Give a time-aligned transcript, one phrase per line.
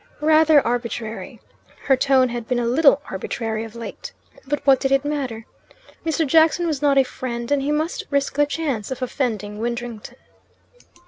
[0.19, 1.39] Rather arbitrary.
[1.83, 4.13] Her tone had been a little arbitrary of late.
[4.47, 5.45] But what did it matter?
[6.03, 6.25] Mr.
[6.25, 10.17] Jackson was not a friend, and he must risk the chance of offending Widdrington.